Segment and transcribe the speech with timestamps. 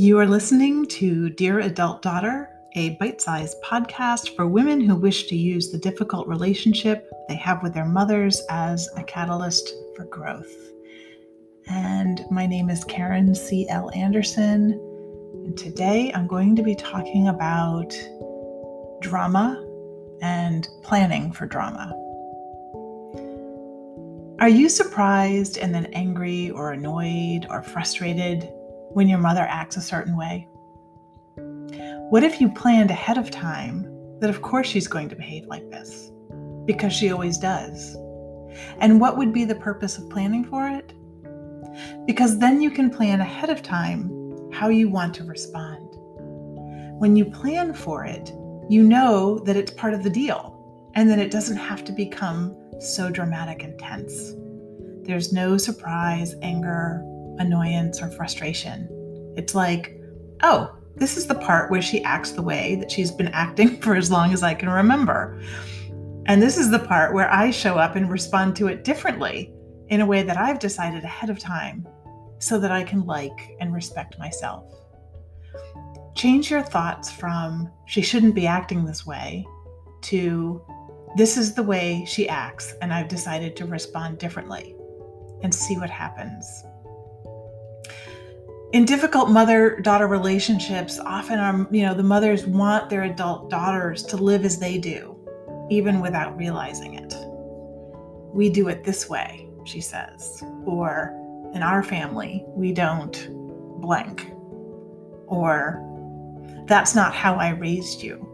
[0.00, 5.26] You are listening to Dear Adult Daughter, a bite sized podcast for women who wish
[5.26, 10.50] to use the difficult relationship they have with their mothers as a catalyst for growth.
[11.68, 13.90] And my name is Karen C.L.
[13.90, 14.70] Anderson.
[15.44, 17.92] And today I'm going to be talking about
[19.02, 19.62] drama
[20.22, 21.92] and planning for drama.
[24.40, 28.50] Are you surprised and then angry or annoyed or frustrated
[28.92, 30.48] when your mother acts a certain way?
[32.10, 33.86] What if you planned ahead of time
[34.20, 36.10] that, of course, she's going to behave like this?
[36.64, 37.96] Because she always does.
[38.80, 40.92] And what would be the purpose of planning for it?
[42.06, 45.86] Because then you can plan ahead of time how you want to respond.
[46.98, 48.32] When you plan for it,
[48.68, 52.56] you know that it's part of the deal and that it doesn't have to become
[52.80, 54.34] so dramatic and tense.
[55.02, 57.02] There's no surprise, anger,
[57.40, 58.88] annoyance, or frustration.
[59.36, 59.98] It's like,
[60.42, 63.96] oh, this is the part where she acts the way that she's been acting for
[63.96, 65.42] as long as I can remember.
[66.26, 69.52] And this is the part where I show up and respond to it differently
[69.88, 71.86] in a way that I've decided ahead of time
[72.38, 74.64] so that I can like and respect myself.
[76.14, 79.46] Change your thoughts from she shouldn't be acting this way
[80.02, 80.62] to
[81.16, 84.76] this is the way she acts and I've decided to respond differently
[85.42, 86.64] and see what happens.
[88.72, 94.04] In difficult mother daughter relationships, often our, you know, the mothers want their adult daughters
[94.04, 95.16] to live as they do,
[95.70, 97.12] even without realizing it.
[98.32, 100.44] We do it this way, she says.
[100.64, 101.12] Or
[101.52, 103.28] in our family, we don't
[103.80, 104.30] blank.
[105.26, 105.84] Or
[106.66, 108.24] that's not how I raised you.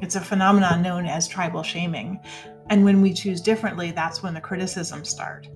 [0.00, 2.18] It's a phenomenon known as tribal shaming.
[2.70, 5.48] And when we choose differently, that's when the criticisms start.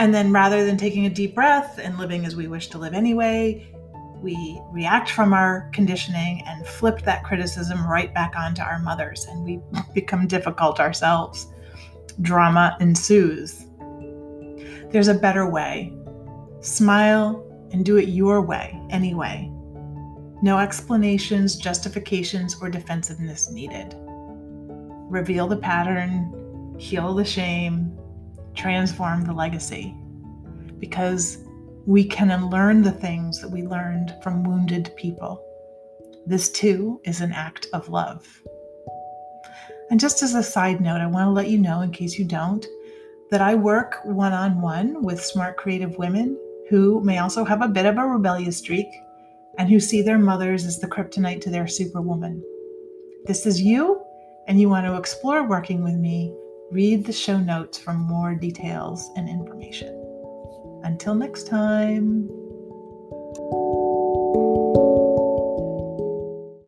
[0.00, 2.94] And then rather than taking a deep breath and living as we wish to live
[2.94, 3.70] anyway,
[4.22, 9.44] we react from our conditioning and flip that criticism right back onto our mothers, and
[9.44, 9.60] we
[9.92, 11.48] become difficult ourselves.
[12.22, 13.66] Drama ensues.
[14.88, 15.92] There's a better way.
[16.60, 19.52] Smile and do it your way, anyway.
[20.42, 23.94] No explanations, justifications, or defensiveness needed.
[23.98, 27.99] Reveal the pattern, heal the shame,
[28.54, 29.94] transform the legacy
[30.78, 31.38] because
[31.86, 35.44] we can unlearn the things that we learned from wounded people.
[36.26, 38.26] This too is an act of love.
[39.90, 42.24] And just as a side note, I want to let you know, in case you
[42.24, 42.64] don't,
[43.30, 47.68] that I work one on one with smart, creative women who may also have a
[47.68, 48.86] bit of a rebellious streak
[49.58, 52.42] and who see their mothers as the kryptonite to their superwoman.
[53.24, 54.00] This is you,
[54.46, 56.32] and you want to explore working with me
[56.70, 59.96] Read the show notes for more details and information.
[60.84, 62.28] Until next time.